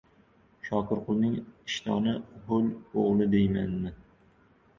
Shokirqulning 0.69 1.35
ishtoni 1.41 2.15
ho‘l 2.47 2.67
o‘g‘li 3.05 3.29
deymanmi? 3.37 3.95